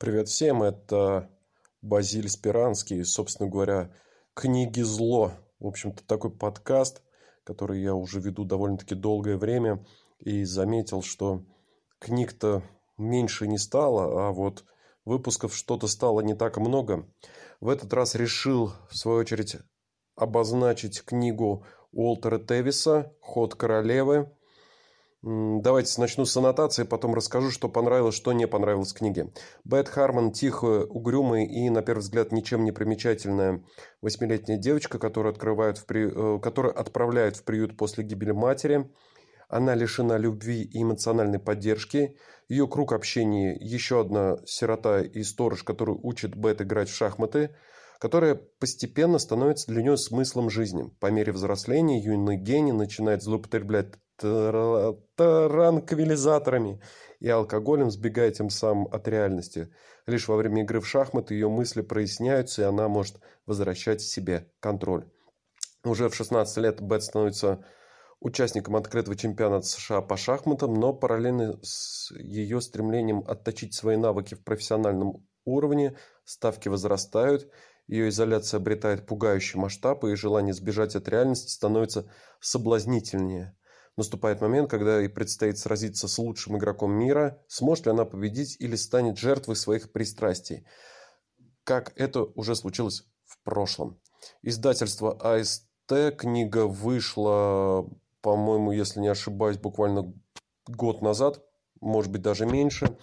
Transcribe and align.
Привет 0.00 0.28
всем, 0.28 0.62
это 0.62 1.28
Базиль 1.82 2.28
Спиранский, 2.28 3.04
собственно 3.04 3.50
говоря, 3.50 3.92
«Книги 4.32 4.80
зло». 4.80 5.32
В 5.58 5.66
общем-то, 5.66 6.06
такой 6.06 6.30
подкаст, 6.30 7.02
который 7.42 7.82
я 7.82 7.96
уже 7.96 8.20
веду 8.20 8.44
довольно-таки 8.44 8.94
долгое 8.94 9.36
время, 9.36 9.84
и 10.20 10.44
заметил, 10.44 11.02
что 11.02 11.42
книг-то 11.98 12.62
меньше 12.96 13.48
не 13.48 13.58
стало, 13.58 14.28
а 14.28 14.30
вот 14.30 14.64
выпусков 15.04 15.52
что-то 15.52 15.88
стало 15.88 16.20
не 16.20 16.36
так 16.36 16.58
много. 16.58 17.04
В 17.60 17.68
этот 17.68 17.92
раз 17.92 18.14
решил, 18.14 18.70
в 18.88 18.96
свою 18.96 19.18
очередь, 19.18 19.56
обозначить 20.14 21.02
книгу 21.02 21.66
Уолтера 21.90 22.38
Тевиса 22.38 23.12
«Ход 23.20 23.56
королевы», 23.56 24.30
Давайте 25.20 26.00
начну 26.00 26.24
с 26.24 26.36
аннотации, 26.36 26.84
потом 26.84 27.12
расскажу, 27.12 27.50
что 27.50 27.68
понравилось, 27.68 28.14
что 28.14 28.32
не 28.32 28.46
понравилось 28.46 28.92
в 28.92 28.96
книге. 28.96 29.32
Бет 29.64 29.88
Харман– 29.88 30.30
тихая, 30.32 30.84
угрюмая 30.84 31.44
и, 31.44 31.68
на 31.70 31.82
первый 31.82 32.02
взгляд, 32.02 32.30
ничем 32.30 32.62
не 32.62 32.70
примечательная 32.70 33.64
восьмилетняя 34.00 34.58
девочка, 34.58 35.00
которую, 35.00 35.32
открывают 35.32 35.78
в 35.78 35.86
при... 35.86 36.08
Э, 36.08 36.38
которую 36.38 36.78
отправляют 36.78 37.36
в 37.36 37.42
приют 37.42 37.76
после 37.76 38.04
гибели 38.04 38.30
матери. 38.30 38.88
Она 39.48 39.74
лишена 39.74 40.18
любви 40.18 40.62
и 40.62 40.82
эмоциональной 40.82 41.40
поддержки. 41.40 42.16
Ее 42.48 42.68
круг 42.68 42.92
общения– 42.92 43.56
еще 43.60 44.00
одна 44.00 44.36
сирота 44.46 45.00
и 45.00 45.24
сторож, 45.24 45.64
который 45.64 45.96
учит 46.00 46.36
Бет 46.36 46.62
играть 46.62 46.90
в 46.90 46.94
шахматы– 46.94 47.56
которая 47.98 48.36
постепенно 48.36 49.18
становится 49.18 49.72
для 49.72 49.82
нее 49.82 49.96
смыслом 49.96 50.50
жизни. 50.50 50.88
По 51.00 51.10
мере 51.10 51.32
взросления 51.32 52.00
юный 52.00 52.36
гений 52.36 52.70
начинает 52.70 53.22
злоупотреблять 53.24 53.94
транквилизаторами 54.18 56.80
и 57.20 57.28
алкоголем, 57.28 57.90
сбегая 57.90 58.30
тем 58.30 58.50
самым 58.50 58.86
от 58.92 59.08
реальности. 59.08 59.72
Лишь 60.06 60.28
во 60.28 60.36
время 60.36 60.62
игры 60.62 60.80
в 60.80 60.86
шахматы 60.86 61.34
ее 61.34 61.48
мысли 61.48 61.82
проясняются, 61.82 62.62
и 62.62 62.64
она 62.64 62.88
может 62.88 63.16
возвращать 63.46 64.00
себе 64.00 64.50
контроль. 64.60 65.10
Уже 65.84 66.08
в 66.08 66.14
16 66.14 66.56
лет 66.58 66.80
Бет 66.80 67.02
становится 67.02 67.64
участником 68.20 68.76
открытого 68.76 69.16
чемпионата 69.16 69.66
США 69.66 70.00
по 70.00 70.16
шахматам, 70.16 70.74
но 70.74 70.92
параллельно 70.92 71.58
с 71.62 72.10
ее 72.12 72.60
стремлением 72.60 73.24
отточить 73.26 73.74
свои 73.74 73.96
навыки 73.96 74.34
в 74.34 74.42
профессиональном 74.42 75.26
уровне, 75.44 75.96
ставки 76.24 76.68
возрастают, 76.68 77.50
ее 77.86 78.10
изоляция 78.10 78.58
обретает 78.58 79.06
пугающий 79.06 79.58
масштаб, 79.58 80.04
и 80.04 80.14
желание 80.14 80.52
сбежать 80.52 80.94
от 80.94 81.08
реальности 81.08 81.50
становится 81.50 82.10
соблазнительнее. 82.40 83.56
Наступает 83.98 84.40
момент, 84.40 84.70
когда 84.70 85.00
ей 85.00 85.10
предстоит 85.10 85.58
сразиться 85.58 86.08
с 86.08 86.18
лучшим 86.18 86.56
игроком 86.56 86.92
мира, 86.92 87.42
сможет 87.48 87.84
ли 87.84 87.92
она 87.92 88.06
победить 88.06 88.56
или 88.58 88.76
станет 88.76 89.18
жертвой 89.18 89.56
своих 89.56 89.92
пристрастий, 89.92 90.64
как 91.64 91.92
это 91.96 92.22
уже 92.22 92.56
случилось 92.56 93.04
в 93.24 93.42
прошлом. 93.42 94.00
Издательство 94.40 95.12
АСТ, 95.20 96.16
книга 96.16 96.66
вышла, 96.66 97.86
по-моему, 98.22 98.72
если 98.72 99.00
не 99.00 99.08
ошибаюсь, 99.08 99.58
буквально 99.58 100.14
год 100.66 101.02
назад, 101.02 101.44
может 101.80 102.10
быть 102.10 102.22
даже 102.22 102.46
меньше. 102.46 102.96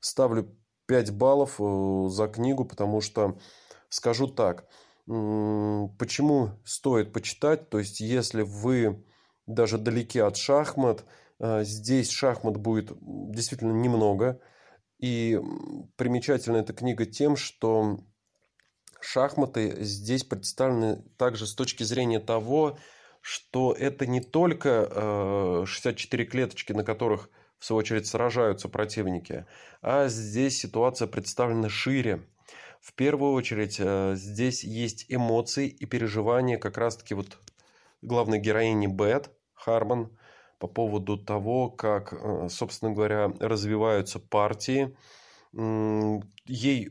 Ставлю 0.00 0.56
5 0.86 1.12
баллов 1.12 1.60
э, 1.60 2.08
за 2.08 2.26
книгу, 2.26 2.64
потому 2.64 3.00
что 3.00 3.38
Скажу 3.88 4.28
так, 4.28 4.66
почему 5.06 6.50
стоит 6.64 7.12
почитать, 7.12 7.70
то 7.70 7.78
есть 7.78 8.00
если 8.00 8.42
вы 8.42 9.02
даже 9.48 9.78
далеки 9.78 10.20
от 10.20 10.36
шахмат, 10.36 11.04
э, 11.40 11.64
здесь 11.64 12.10
шахмат 12.10 12.58
будет 12.58 12.92
действительно 13.00 13.72
немного. 13.72 14.40
И 14.98 15.40
примечательна 15.96 16.58
эта 16.58 16.72
книга 16.72 17.06
тем, 17.06 17.36
что 17.36 17.98
шахматы 19.00 19.82
здесь 19.84 20.24
представлены 20.24 21.02
также 21.16 21.46
с 21.46 21.54
точки 21.54 21.82
зрения 21.82 22.20
того, 22.20 22.78
что 23.20 23.72
это 23.72 24.06
не 24.06 24.20
только 24.20 25.64
64 25.66 26.24
э, 26.24 26.26
клеточки, 26.26 26.72
на 26.72 26.84
которых 26.84 27.30
в 27.58 27.64
свою 27.64 27.78
очередь 27.78 28.06
сражаются 28.06 28.68
противники, 28.68 29.46
а 29.82 30.08
здесь 30.08 30.58
ситуация 30.58 31.08
представлена 31.08 31.68
шире. 31.68 32.22
В 32.80 32.92
первую 32.94 33.32
очередь 33.32 33.76
э, 33.80 34.14
здесь 34.14 34.62
есть 34.62 35.06
эмоции 35.08 35.68
и 35.68 35.86
переживания 35.86 36.58
как 36.58 36.78
раз-таки 36.78 37.14
вот 37.14 37.38
главной 38.02 38.38
героини 38.38 38.86
Бет 38.86 39.30
Харман 39.58 40.10
по 40.58 40.66
поводу 40.66 41.16
того, 41.16 41.70
как, 41.70 42.12
э, 42.12 42.48
собственно 42.48 42.92
говоря, 42.92 43.32
развиваются 43.40 44.18
партии. 44.18 44.96
Ей 46.46 46.90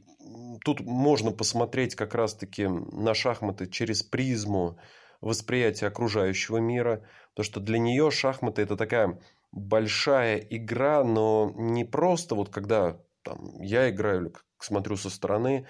тут 0.64 0.82
можно 0.82 1.32
посмотреть 1.32 1.96
как 1.96 2.16
раз-таки 2.16 2.68
на 2.68 3.14
шахматы 3.14 3.68
через 3.68 4.04
призму 4.04 4.80
восприятия 5.22 5.88
окружающего 5.88 6.58
мира. 6.58 7.04
То, 7.34 7.44
что 7.44 7.60
для 7.60 7.80
нее 7.80 8.12
шахматы 8.12 8.62
это 8.62 8.76
такая 8.76 9.20
большая 9.52 10.38
игра, 10.38 11.04
но 11.04 11.54
не 11.56 11.86
просто 11.86 12.36
вот 12.36 12.50
когда 12.50 12.98
там, 13.24 13.62
я 13.62 13.90
играю 13.90 14.22
или 14.22 14.34
смотрю 14.60 14.98
со 14.98 15.10
стороны, 15.10 15.68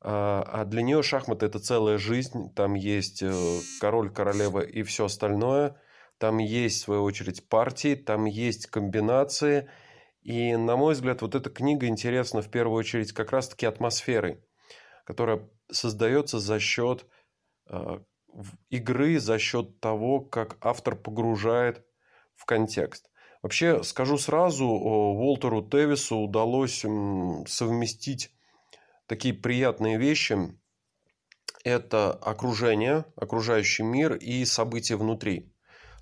а, 0.00 0.42
а 0.46 0.64
для 0.64 0.82
нее 0.82 1.02
шахматы 1.02 1.46
это 1.46 1.58
целая 1.58 1.98
жизнь. 1.98 2.52
Там 2.54 2.74
есть 2.74 3.22
э, 3.22 3.60
король, 3.80 4.10
королева 4.10 4.60
и 4.60 4.82
все 4.82 5.06
остальное. 5.06 5.76
Там 6.18 6.38
есть, 6.38 6.78
в 6.78 6.84
свою 6.84 7.02
очередь, 7.04 7.48
партии, 7.48 7.94
там 7.94 8.24
есть 8.24 8.66
комбинации. 8.66 9.70
И, 10.22 10.56
на 10.56 10.76
мой 10.76 10.94
взгляд, 10.94 11.22
вот 11.22 11.34
эта 11.34 11.48
книга 11.48 11.86
интересна 11.86 12.42
в 12.42 12.50
первую 12.50 12.78
очередь 12.78 13.12
как 13.12 13.30
раз-таки 13.30 13.66
атмосферой, 13.66 14.42
которая 15.04 15.48
создается 15.70 16.38
за 16.38 16.58
счет 16.58 17.06
э, 17.70 18.00
игры, 18.68 19.18
за 19.18 19.38
счет 19.38 19.80
того, 19.80 20.20
как 20.20 20.56
автор 20.60 20.96
погружает 20.96 21.84
в 22.34 22.44
контекст. 22.44 23.10
Вообще, 23.42 23.82
скажу 23.84 24.18
сразу, 24.18 24.66
Уолтеру 24.66 25.62
Тевису 25.62 26.16
удалось 26.16 26.80
совместить 27.46 28.32
такие 29.06 29.34
приятные 29.34 29.98
вещи– 29.98 30.36
это 31.64 32.12
окружение, 32.12 33.04
окружающий 33.16 33.82
мир 33.82 34.14
и 34.14 34.44
события 34.44 34.96
внутри. 34.96 35.52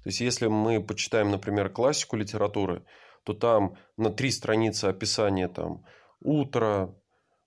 То 0.07 0.11
есть, 0.11 0.21
если 0.21 0.47
мы 0.47 0.81
почитаем, 0.81 1.33
например, 1.33 1.69
классику 1.69 2.15
литературы, 2.15 2.85
то 3.25 3.35
там 3.35 3.77
на 3.97 4.09
три 4.09 4.31
страницы 4.31 4.85
описания 4.85 5.49
там 5.49 5.85
утро, 6.21 6.95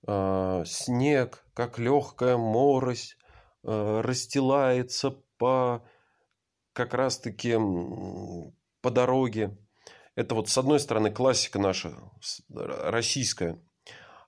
э, 0.06 0.64
снег, 0.66 1.46
как 1.54 1.80
легкая 1.80 2.36
морось 2.36 3.16
э, 3.64 4.02
расстилается 4.02 5.12
по 5.38 5.88
как 6.74 6.94
раз-таки 6.94 7.56
по 8.82 8.92
дороге. 8.92 9.58
Это 10.16 10.36
вот 10.36 10.50
с 10.50 10.58
одной 10.58 10.82
стороны 10.82 11.12
классика 11.12 11.60
наша, 11.60 11.94
российская. 12.50 13.58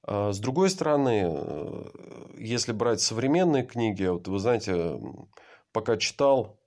А 0.04 0.32
с 0.32 0.40
другой 0.40 0.70
стороны, 0.70 1.26
э, 1.26 1.86
если 2.38 2.72
брать 2.72 3.02
современные 3.02 3.66
книги, 3.66 4.06
вот 4.06 4.30
вы 4.30 4.40
знаете, 4.40 5.02
пока 5.74 5.98
читал, 5.98 6.61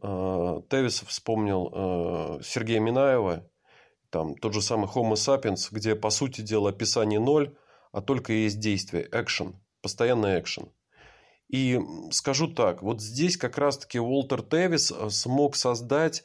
Тевис 0.00 1.02
вспомнил 1.02 1.70
э, 1.72 2.42
Сергея 2.42 2.80
Минаева, 2.80 3.48
там 4.10 4.34
тот 4.36 4.52
же 4.52 4.62
самый 4.62 4.88
Homo 4.88 5.14
sapiens, 5.14 5.68
где, 5.70 5.94
по 5.94 6.10
сути 6.10 6.40
дела, 6.40 6.70
описание 6.70 7.20
ноль, 7.20 7.56
а 7.92 8.00
только 8.00 8.32
есть 8.32 8.60
действие, 8.60 9.08
экшен, 9.10 9.60
постоянный 9.82 10.38
экшен. 10.40 10.72
И 11.48 11.80
скажу 12.10 12.52
так, 12.52 12.82
вот 12.82 13.00
здесь 13.00 13.36
как 13.36 13.58
раз-таки 13.58 14.00
Уолтер 14.00 14.42
Тевис 14.42 14.92
смог 15.10 15.56
создать 15.56 16.24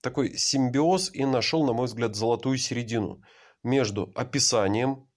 такой 0.00 0.36
симбиоз 0.36 1.10
и 1.12 1.24
нашел, 1.24 1.64
на 1.64 1.72
мой 1.72 1.86
взгляд, 1.86 2.16
золотую 2.16 2.58
середину 2.58 3.22
между 3.62 4.12
описанием, 4.14 5.08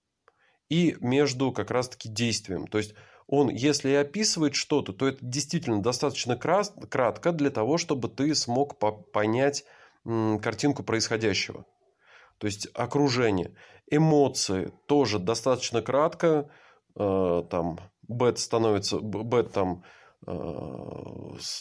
и 0.69 0.97
между 0.99 1.51
как 1.51 1.71
раз-таки 1.71 2.09
действием. 2.09 2.67
То 2.67 2.77
есть 2.77 2.95
он, 3.27 3.49
если 3.49 3.89
и 3.89 3.95
описывает 3.95 4.55
что-то, 4.55 4.93
то 4.93 5.07
это 5.07 5.17
действительно 5.21 5.81
достаточно 5.81 6.35
кратко 6.37 7.31
для 7.31 7.49
того, 7.49 7.77
чтобы 7.77 8.07
ты 8.07 8.35
смог 8.35 8.77
понять 9.11 9.65
картинку 10.03 10.83
происходящего. 10.83 11.65
То 12.37 12.47
есть 12.47 12.67
окружение. 12.73 13.55
Эмоции 13.89 14.71
тоже 14.87 15.19
достаточно 15.19 15.81
кратко. 15.81 16.49
Э, 16.95 17.43
там 17.49 17.79
бет 18.07 18.39
становится, 18.39 18.99
бет 18.99 19.51
там 19.51 19.83
э, 20.27 20.33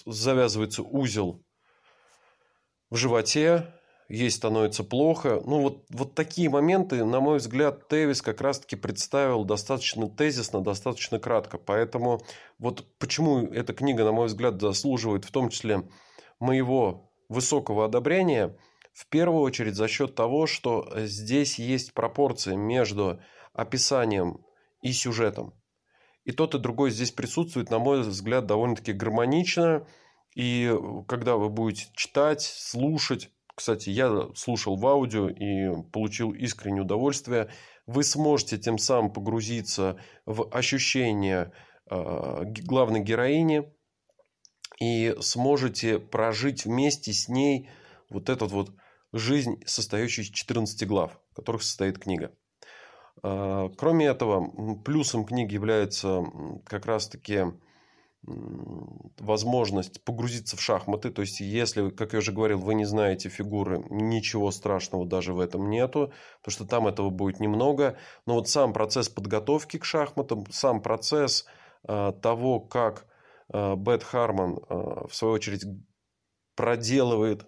завязывается 0.04 0.82
узел 0.82 1.42
в 2.90 2.96
животе, 2.96 3.72
ей 4.08 4.30
становится 4.30 4.84
плохо. 4.84 5.40
Ну, 5.44 5.60
вот, 5.60 5.84
вот 5.90 6.14
такие 6.14 6.50
моменты, 6.50 7.04
на 7.04 7.20
мой 7.20 7.38
взгляд, 7.38 7.88
Тевис 7.88 8.22
как 8.22 8.40
раз-таки 8.40 8.76
представил 8.76 9.44
достаточно 9.44 10.08
тезисно, 10.08 10.60
достаточно 10.60 11.18
кратко. 11.18 11.58
Поэтому 11.58 12.20
вот 12.58 12.86
почему 12.98 13.46
эта 13.46 13.72
книга, 13.72 14.04
на 14.04 14.12
мой 14.12 14.26
взгляд, 14.26 14.60
заслуживает 14.60 15.24
в 15.24 15.30
том 15.30 15.48
числе 15.48 15.88
моего 16.38 17.10
высокого 17.28 17.84
одобрения, 17.86 18.56
В 18.94 19.08
первую 19.08 19.42
очередь 19.42 19.74
за 19.74 19.88
счет 19.88 20.14
того, 20.14 20.46
что 20.46 20.88
здесь 20.94 21.58
есть 21.58 21.94
пропорция 21.94 22.54
между 22.54 23.20
описанием 23.52 24.38
и 24.82 24.92
сюжетом. 24.92 25.52
И 26.24 26.30
тот, 26.30 26.54
и 26.54 26.58
другой 26.58 26.90
здесь 26.92 27.10
присутствует, 27.10 27.70
на 27.70 27.80
мой 27.80 28.02
взгляд, 28.02 28.46
довольно-таки 28.46 28.92
гармонично. 28.92 29.84
И 30.36 30.72
когда 31.08 31.36
вы 31.36 31.48
будете 31.48 31.88
читать, 31.94 32.42
слушать, 32.42 33.30
кстати, 33.54 33.90
я 33.90 34.28
слушал 34.34 34.76
в 34.76 34.86
аудио 34.86 35.28
и 35.28 35.82
получил 35.92 36.32
искреннее 36.32 36.82
удовольствие, 36.82 37.50
вы 37.86 38.02
сможете 38.02 38.58
тем 38.58 38.78
самым 38.78 39.12
погрузиться 39.12 39.98
в 40.26 40.48
ощущения 40.50 41.52
э, 41.90 42.44
главной 42.44 43.00
героини 43.00 43.70
и 44.80 45.14
сможете 45.20 45.98
прожить 45.98 46.64
вместе 46.64 47.12
с 47.12 47.28
ней 47.28 47.68
вот 48.08 48.28
эту 48.28 48.46
вот 48.46 48.72
жизнь, 49.12 49.62
состоящую 49.66 50.24
из 50.24 50.30
14 50.30 50.86
глав, 50.88 51.18
в 51.30 51.36
которых 51.36 51.62
состоит 51.62 51.98
книга. 51.98 52.32
А, 53.22 53.68
кроме 53.76 54.06
этого, 54.06 54.76
плюсом 54.82 55.24
книги 55.24 55.54
является 55.54 56.24
как 56.66 56.86
раз-таки 56.86 57.44
возможность 58.26 60.04
погрузиться 60.04 60.56
в 60.56 60.60
шахматы. 60.60 61.10
То 61.10 61.22
есть, 61.22 61.40
если, 61.40 61.90
как 61.90 62.12
я 62.12 62.18
уже 62.20 62.32
говорил, 62.32 62.58
вы 62.58 62.74
не 62.74 62.84
знаете 62.84 63.28
фигуры, 63.28 63.84
ничего 63.90 64.50
страшного 64.50 65.06
даже 65.06 65.32
в 65.32 65.40
этом 65.40 65.68
нету, 65.70 66.12
потому 66.40 66.52
что 66.52 66.64
там 66.64 66.86
этого 66.86 67.10
будет 67.10 67.40
немного. 67.40 67.96
Но 68.26 68.34
вот 68.34 68.48
сам 68.48 68.72
процесс 68.72 69.08
подготовки 69.08 69.78
к 69.78 69.84
шахматам, 69.84 70.46
сам 70.50 70.80
процесс 70.82 71.46
э, 71.86 72.12
того, 72.22 72.60
как 72.60 73.06
э, 73.52 73.74
Бет 73.76 74.02
Харман, 74.02 74.58
э, 74.58 75.06
в 75.08 75.14
свою 75.14 75.34
очередь, 75.34 75.64
проделывает 76.56 77.46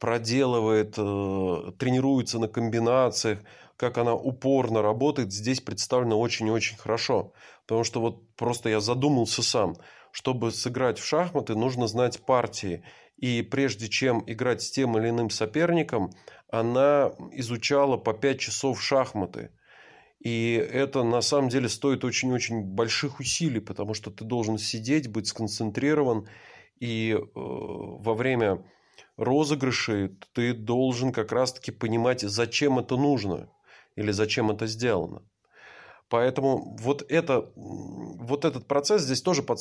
проделывает, 0.00 0.94
тренируется 0.94 2.38
на 2.38 2.48
комбинациях, 2.48 3.40
как 3.76 3.98
она 3.98 4.14
упорно 4.14 4.82
работает, 4.82 5.32
здесь 5.32 5.60
представлено 5.60 6.18
очень-очень 6.18 6.76
хорошо. 6.76 7.32
Потому 7.66 7.84
что 7.84 8.00
вот 8.00 8.34
просто 8.36 8.68
я 8.68 8.80
задумался 8.80 9.42
сам. 9.42 9.76
Чтобы 10.12 10.52
сыграть 10.52 10.98
в 10.98 11.04
шахматы, 11.04 11.56
нужно 11.56 11.88
знать 11.88 12.24
партии. 12.24 12.84
И 13.16 13.42
прежде 13.42 13.88
чем 13.88 14.22
играть 14.26 14.62
с 14.62 14.70
тем 14.70 14.96
или 14.96 15.08
иным 15.08 15.30
соперником, 15.30 16.10
она 16.48 17.12
изучала 17.32 17.96
по 17.96 18.12
5 18.12 18.38
часов 18.38 18.80
шахматы. 18.80 19.50
И 20.20 20.54
это 20.54 21.02
на 21.02 21.20
самом 21.20 21.48
деле 21.48 21.68
стоит 21.68 22.04
очень-очень 22.04 22.62
больших 22.62 23.20
усилий, 23.20 23.60
потому 23.60 23.92
что 23.92 24.10
ты 24.10 24.24
должен 24.24 24.56
сидеть, 24.56 25.10
быть 25.10 25.26
сконцентрирован. 25.26 26.28
И 26.80 27.12
э, 27.12 27.20
во 27.34 28.14
время 28.14 28.64
розыгрышей 29.16 30.16
ты 30.32 30.52
должен 30.52 31.12
как 31.12 31.32
раз-таки 31.32 31.70
понимать, 31.70 32.22
зачем 32.22 32.78
это 32.78 32.96
нужно 32.96 33.48
или 33.96 34.10
зачем 34.10 34.50
это 34.50 34.66
сделано. 34.66 35.22
Поэтому 36.08 36.76
вот, 36.80 37.04
это, 37.08 37.50
вот 37.54 38.44
этот 38.44 38.66
процесс 38.66 39.02
здесь 39.02 39.22
тоже 39.22 39.42
под, 39.42 39.58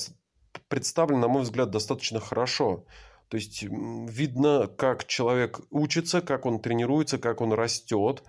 представлен, 0.67 1.19
на 1.19 1.27
мой 1.27 1.43
взгляд, 1.43 1.71
достаточно 1.71 2.19
хорошо. 2.19 2.85
То 3.29 3.37
есть 3.37 3.63
видно, 3.63 4.67
как 4.67 5.05
человек 5.05 5.61
учится, 5.71 6.21
как 6.21 6.45
он 6.45 6.59
тренируется, 6.59 7.17
как 7.17 7.41
он 7.41 7.53
растет. 7.53 8.23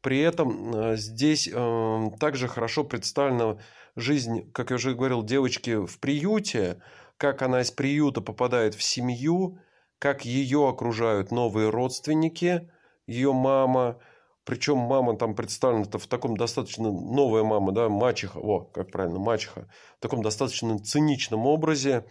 При 0.00 0.20
этом 0.20 0.74
э, 0.74 0.96
здесь 0.96 1.48
э, 1.52 2.10
также 2.20 2.48
хорошо 2.48 2.84
представлена 2.84 3.58
жизнь, 3.96 4.50
как 4.52 4.70
я 4.70 4.76
уже 4.76 4.94
говорил, 4.94 5.22
девочки 5.22 5.84
в 5.84 5.98
приюте, 5.98 6.80
как 7.16 7.42
она 7.42 7.62
из 7.62 7.70
приюта 7.70 8.20
попадает 8.20 8.74
в 8.74 8.82
семью, 8.82 9.58
как 9.98 10.24
ее 10.24 10.68
окружают 10.68 11.30
новые 11.30 11.70
родственники, 11.70 12.70
ее 13.06 13.32
мама, 13.32 13.98
причем 14.44 14.78
мама 14.78 15.16
там 15.16 15.34
представлена 15.34 15.84
-то 15.84 15.98
в 15.98 16.06
таком 16.06 16.36
достаточно 16.36 16.90
новая 16.90 17.42
мама, 17.42 17.72
да, 17.72 17.88
мачеха, 17.88 18.38
о, 18.38 18.60
как 18.60 18.90
правильно, 18.90 19.18
мачеха, 19.18 19.68
в 19.98 20.00
таком 20.00 20.22
достаточно 20.22 20.78
циничном 20.78 21.46
образе. 21.46 22.04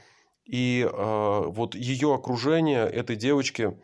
И 0.45 0.87
э, 0.87 1.43
вот 1.47 1.75
ее 1.75 2.13
окружение 2.13 2.85
этой 2.85 3.15
девочки, 3.15 3.79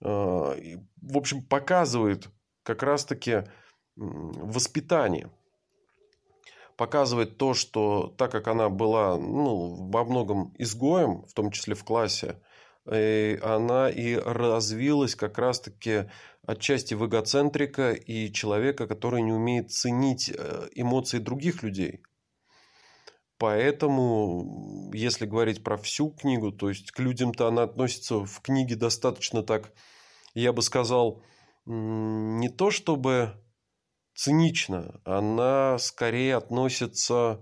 э, 0.00 0.04
в 0.04 1.16
общем, 1.16 1.42
показывает 1.42 2.28
как 2.64 2.82
раз-таки 2.82 3.44
воспитание. 3.96 5.30
Показывает 6.76 7.38
то, 7.38 7.54
что 7.54 8.14
так 8.18 8.32
как 8.32 8.48
она 8.48 8.68
была 8.68 9.16
ну, 9.16 9.90
во 9.90 10.04
многом 10.04 10.54
изгоем, 10.58 11.24
в 11.26 11.32
том 11.34 11.50
числе 11.50 11.74
в 11.74 11.84
классе, 11.84 12.40
она 12.84 13.88
и 13.90 14.16
развилась 14.16 15.14
как 15.14 15.38
раз-таки 15.38 16.10
отчасти 16.46 16.94
в 16.94 17.06
эгоцентрика 17.06 17.92
и 17.92 18.32
человека, 18.32 18.86
который 18.86 19.22
не 19.22 19.32
умеет 19.32 19.70
ценить 19.70 20.30
э, 20.30 20.68
эмоции 20.74 21.18
других 21.18 21.62
людей. 21.62 22.02
Поэтому, 23.38 24.90
если 24.94 25.26
говорить 25.26 25.64
про 25.64 25.76
всю 25.76 26.10
книгу, 26.10 26.52
то 26.52 26.68
есть 26.68 26.92
к 26.92 26.98
людям-то 27.00 27.48
она 27.48 27.64
относится 27.64 28.24
в 28.24 28.40
книге 28.40 28.76
достаточно 28.76 29.42
так, 29.42 29.72
я 30.34 30.52
бы 30.52 30.62
сказал, 30.62 31.22
не 31.66 32.48
то 32.48 32.70
чтобы 32.70 33.34
цинично, 34.14 35.00
она 35.04 35.78
скорее 35.78 36.36
относится 36.36 37.40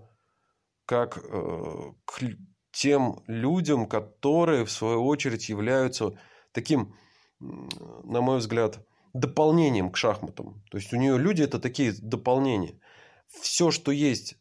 как 0.86 1.18
э, 1.18 1.92
к 2.04 2.22
тем 2.72 3.22
людям, 3.26 3.86
которые, 3.86 4.64
в 4.64 4.70
свою 4.70 5.04
очередь, 5.04 5.48
являются 5.48 6.18
таким, 6.52 6.94
на 7.38 8.20
мой 8.20 8.38
взгляд, 8.38 8.86
дополнением 9.12 9.90
к 9.90 9.96
шахматам. 9.96 10.62
То 10.70 10.78
есть 10.78 10.92
у 10.92 10.96
нее 10.96 11.18
люди 11.18 11.42
это 11.42 11.58
такие 11.58 11.92
дополнения. 12.00 12.80
Все, 13.28 13.70
что 13.70 13.92
есть 13.92 14.36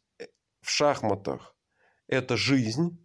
в 0.61 0.69
шахматах, 0.69 1.55
это 2.07 2.37
жизнь. 2.37 2.97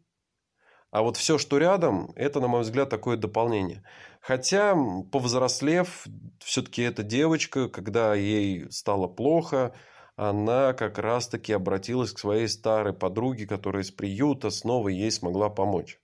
А 0.91 1.03
вот 1.03 1.17
все, 1.17 1.39
что 1.39 1.59
рядом, 1.59 2.13
это, 2.15 2.41
на 2.41 2.47
мой 2.47 2.63
взгляд, 2.63 2.89
такое 2.89 3.17
дополнение. 3.17 3.83
Хотя, 4.21 4.77
повзрослев, 5.11 6.07
все-таки 6.39 6.83
эта 6.83 7.03
девочка, 7.03 7.69
когда 7.69 8.15
ей 8.15 8.71
стало 8.71 9.09
плохо, 9.09 9.75
она 10.17 10.73
как 10.73 10.99
раз-таки 10.99 11.53
обратилась 11.53 12.13
к 12.13 12.19
своей 12.19 12.49
старой 12.49 12.93
подруге, 12.93 13.47
которая 13.47 13.83
из 13.83 13.91
приюта 13.91 14.51
снова 14.51 14.89
ей 14.89 15.11
смогла 15.11 15.51
помочь. 15.51 16.01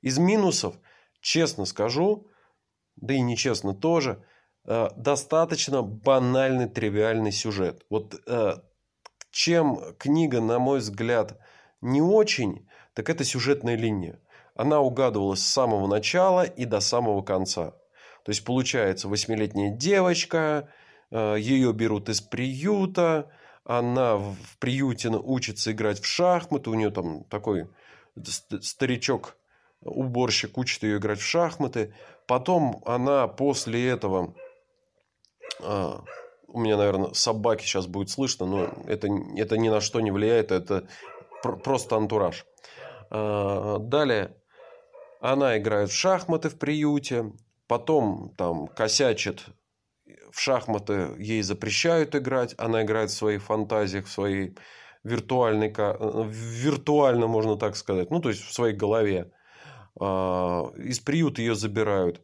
Из 0.00 0.18
минусов, 0.18 0.76
честно 1.20 1.64
скажу, 1.64 2.28
да 2.96 3.14
и 3.14 3.20
нечестно 3.20 3.74
тоже– 3.74 4.24
Э, 4.70 4.90
достаточно 4.96 5.80
банальный, 5.82 6.68
тривиальный 6.68 7.32
сюжет. 7.32 7.86
Вот 7.88 8.20
э, 8.26 8.56
чем 9.30 9.94
книга, 9.98 10.42
на 10.42 10.58
мой 10.58 10.80
взгляд, 10.80 11.40
не 11.80 12.02
очень, 12.02 12.68
так 12.92 13.08
это 13.08 13.24
сюжетная 13.24 13.76
линия. 13.76 14.20
Она 14.54 14.80
угадывалась 14.80 15.40
с 15.40 15.46
самого 15.46 15.86
начала 15.86 16.42
и 16.42 16.66
до 16.66 16.80
самого 16.80 17.22
конца. 17.22 17.70
То 18.24 18.30
есть, 18.30 18.44
получается, 18.44 19.08
восьмилетняя 19.08 19.74
девочка, 19.74 20.68
э, 21.10 21.36
ее 21.38 21.72
берут 21.72 22.10
из 22.10 22.20
приюта, 22.20 23.30
она 23.68 24.16
в 24.16 24.56
приюте 24.58 25.10
учится 25.10 25.72
играть 25.72 26.00
в 26.00 26.06
шахматы, 26.06 26.70
у 26.70 26.74
нее 26.74 26.90
там 26.90 27.24
такой 27.24 27.68
старичок, 28.24 29.36
уборщик 29.82 30.56
учит 30.56 30.82
ее 30.82 30.96
играть 30.96 31.20
в 31.20 31.26
шахматы. 31.26 31.94
Потом 32.26 32.82
она 32.86 33.28
после 33.28 33.86
этого 33.86 34.34
а, 35.60 36.02
у 36.46 36.60
меня, 36.60 36.78
наверное, 36.78 37.12
собаки 37.12 37.62
сейчас 37.62 37.86
будет 37.86 38.08
слышно, 38.08 38.46
но 38.46 38.64
это, 38.86 39.08
это 39.36 39.58
ни 39.58 39.68
на 39.68 39.82
что 39.82 40.00
не 40.00 40.10
влияет, 40.10 40.50
это 40.50 40.88
просто 41.42 41.96
антураж. 41.96 42.46
А, 43.10 43.78
далее 43.78 44.34
она 45.20 45.58
играет 45.58 45.90
в 45.90 45.94
шахматы 45.94 46.48
в 46.48 46.58
приюте, 46.58 47.32
потом 47.66 48.32
там 48.34 48.66
косячит 48.66 49.44
в 50.30 50.40
шахматы, 50.40 51.14
ей 51.18 51.42
запрещают 51.42 52.14
играть, 52.14 52.54
она 52.58 52.82
играет 52.82 53.10
в 53.10 53.16
своих 53.16 53.42
фантазиях, 53.42 54.06
в 54.06 54.10
своей 54.10 54.56
виртуальной, 55.04 55.72
виртуально 56.30 57.26
можно 57.26 57.56
так 57.56 57.76
сказать, 57.76 58.10
ну 58.10 58.20
то 58.20 58.28
есть 58.28 58.42
в 58.42 58.52
своей 58.52 58.74
голове. 58.74 59.32
А, 60.00 60.70
из 60.76 61.00
приюта 61.00 61.42
ее 61.42 61.54
забирают 61.54 62.22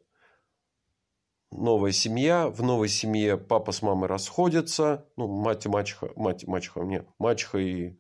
новая 1.50 1.92
семья, 1.92 2.48
в 2.48 2.62
новой 2.62 2.88
семье 2.88 3.36
папа 3.36 3.72
с 3.72 3.82
мамой 3.82 4.08
расходятся, 4.08 5.08
ну, 5.16 5.28
мать 5.28 5.66
и 5.66 5.68
мачеха, 5.68 6.10
мать 6.16 6.44
и 6.44 6.46
мачеха, 6.46 6.80
нет, 6.80 7.08
мачеха 7.18 7.58
и, 7.58 7.96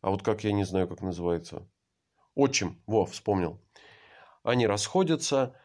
а 0.00 0.10
вот 0.10 0.22
как 0.22 0.44
я 0.44 0.52
не 0.52 0.64
знаю, 0.64 0.88
как 0.88 1.02
называется, 1.02 1.68
отчим, 2.34 2.82
во, 2.86 3.04
вспомнил. 3.06 3.60
Они 4.42 4.66
расходятся 4.66 5.56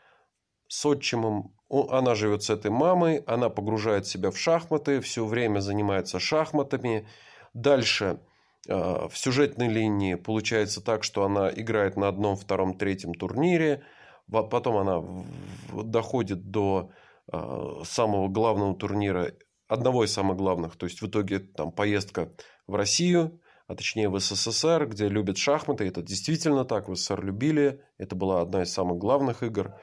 с 0.68 0.86
отчимом, 0.86 1.57
она 1.70 2.16
живет 2.16 2.44
с 2.44 2.50
этой 2.50 2.72
мамой, 2.72 3.24
она 3.28 3.50
погружает 3.50 4.08
себя 4.08 4.32
в 4.32 4.38
шахматы, 4.38 5.02
все 5.02 5.26
время 5.26 5.60
занимается 5.60 6.20
шахматами. 6.20 7.08
Дальше 7.54 8.20
э, 8.68 8.74
в 8.74 9.18
сюжетной 9.18 9.68
линии 9.68 10.16
получается 10.16 10.82
так, 10.82 11.04
что 11.04 11.26
она 11.26 11.50
играет 11.50 11.98
на 11.98 12.08
одном, 12.08 12.36
втором, 12.38 12.78
третьем 12.78 13.14
турнире, 13.14 13.84
потом 14.32 14.78
она 14.78 15.26
доходит 15.74 16.52
до 16.52 16.92
э, 17.32 17.82
самого 17.84 18.30
главного 18.30 18.76
турнира, 18.76 19.32
одного 19.68 20.06
из 20.06 20.14
самых 20.14 20.38
главных. 20.38 20.78
То 20.78 20.86
есть 20.86 21.02
в 21.02 21.08
итоге 21.08 21.40
там 21.40 21.72
поездка 21.72 22.32
в 22.66 22.76
Россию, 22.76 23.42
а 23.68 23.76
точнее 23.76 24.08
в 24.08 24.18
СССР, 24.18 24.88
где 24.88 25.10
любят 25.10 25.38
шахматы. 25.38 25.86
Это 25.86 26.02
действительно 26.02 26.64
так, 26.64 26.88
в 26.88 26.96
СССР 26.96 27.24
любили. 27.24 27.82
Это 27.98 28.16
была 28.16 28.42
одна 28.42 28.64
из 28.64 28.72
самых 28.72 28.98
главных 28.98 29.44
игр. 29.44 29.74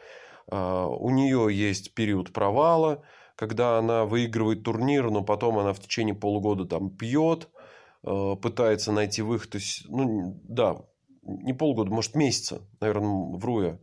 Э, 0.50 0.86
у 0.86 1.10
нее 1.10 1.48
есть 1.50 1.94
период 1.94 2.32
провала, 2.32 3.02
когда 3.36 3.78
она 3.78 4.04
выигрывает 4.04 4.62
турнир, 4.62 5.10
но 5.10 5.22
потом 5.22 5.58
она 5.58 5.72
в 5.72 5.80
течение 5.80 6.14
полугода 6.14 6.64
там 6.64 6.90
пьет, 6.90 7.48
э, 8.02 8.36
пытается 8.40 8.92
найти 8.92 9.22
выход 9.22 9.56
из... 9.56 9.84
Ну, 9.88 10.40
да, 10.44 10.84
не 11.22 11.52
полгода, 11.52 11.90
может, 11.90 12.14
месяца, 12.14 12.62
наверное, 12.80 13.36
вру 13.38 13.62
я. 13.62 13.78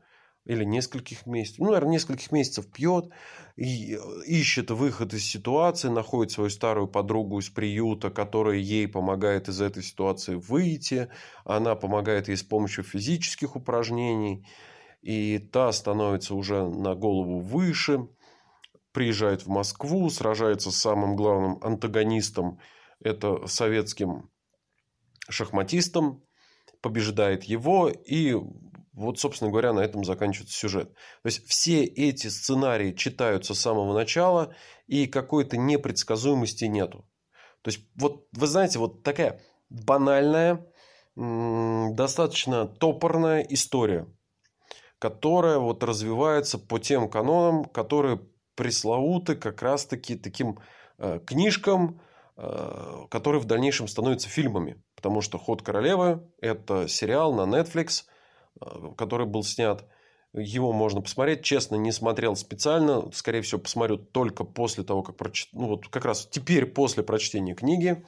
Или 0.46 0.64
нескольких 0.64 1.28
месяцев. 1.28 1.60
Ну, 1.60 1.66
наверное, 1.68 1.94
нескольких 1.94 2.32
месяцев 2.32 2.66
пьет, 2.72 3.12
и 3.58 3.96
ищет 4.26 4.72
выход 4.72 5.14
из 5.14 5.24
ситуации, 5.24 5.90
находит 5.90 6.32
свою 6.32 6.50
старую 6.50 6.88
подругу 6.88 7.38
из 7.40 7.50
приюта, 7.50 8.10
которая 8.10 8.58
ей 8.58 8.88
помогает 8.88 9.50
из 9.50 9.62
этой 9.62 9.84
ситуации 9.84 10.36
выйти. 10.36 11.10
Она 11.46 11.76
помогает 11.76 12.28
ей 12.28 12.38
с 12.38 12.44
помощью 12.44 12.84
физических 12.84 13.56
упражнений. 13.56 14.48
И 15.02 15.40
та 15.40 15.72
становится 15.72 16.36
уже 16.36 16.68
на 16.68 16.96
голову 16.96 17.40
выше 17.40 18.08
приезжает 18.92 19.44
в 19.44 19.48
Москву, 19.48 20.10
сражается 20.10 20.72
с 20.72 20.76
самым 20.76 21.16
главным 21.16 21.58
антагонистом, 21.62 22.60
это 23.00 23.48
советским 23.48 24.30
шахматистом, 25.30 26.24
побеждает 26.82 27.44
его, 27.44 27.90
и 27.90 28.36
вот, 28.94 29.20
собственно 29.20 29.50
говоря, 29.50 29.74
на 29.74 29.80
этом 29.80 30.04
заканчивается 30.04 30.58
сюжет. 30.58 30.94
То 30.94 31.28
есть, 31.28 31.48
все 31.48 31.84
эти 31.84 32.28
сценарии 32.28 32.92
читаются 32.92 33.54
с 33.54 33.60
самого 33.60 33.94
начала, 33.94 34.54
и 34.88 35.08
какой-то 35.08 35.58
непредсказуемости 35.58 36.66
нету. 36.66 37.08
То 37.62 37.70
есть, 37.70 37.86
вот 37.96 38.28
вы 38.34 38.48
знаете, 38.48 38.80
вот 38.80 39.04
такая 39.04 39.42
банальная, 39.70 40.68
достаточно 41.16 42.68
топорная 42.68 43.42
история, 43.42 44.08
которая 45.02 45.58
вот 45.58 45.84
развивается 45.84 46.60
по 46.60 46.78
тем 46.78 47.10
канонам, 47.10 47.66
которые 47.66 48.22
пресловуты 48.54 49.36
как 49.36 49.64
раз-таки 49.64 50.16
таким 50.16 50.60
э, 51.00 51.20
книжкам, 51.26 52.00
э, 52.38 53.08
которые 53.10 53.42
в 53.42 53.46
дальнейшем 53.46 53.88
становятся 53.88 54.30
фильмами. 54.30 54.80
Потому 54.96 55.22
что 55.22 55.40
«Ход 55.40 55.64
королевы»– 55.64 56.22
это 56.40 56.88
сериал 56.88 57.34
на 57.34 57.52
Netflix, 57.52 58.04
э, 58.62 58.94
который 58.96 59.26
был 59.26 59.42
снят. 59.42 59.84
Его 60.34 60.72
можно 60.72 61.02
посмотреть. 61.02 61.42
Честно, 61.42 61.78
не 61.78 61.92
смотрел 61.92 62.36
специально. 62.36 63.12
Скорее 63.12 63.42
всего, 63.42 63.60
посмотрю 63.60 63.98
только 63.98 64.44
после 64.44 64.84
того, 64.84 65.02
как 65.02 65.18
прочитаю. 65.18 65.64
Ну, 65.64 65.68
вот 65.70 65.88
как 65.88 66.06
раз 66.06 66.28
теперь 66.30 66.68
после 66.68 67.02
прочтения 67.02 67.56
книги. 67.56 68.06